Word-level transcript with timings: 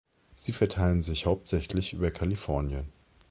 Sie 0.35 0.51
verteilen 0.51 1.03
sich 1.03 1.27
hauptsächlich 1.27 1.93
über 1.93 2.09
Kalifornien. 2.09 2.85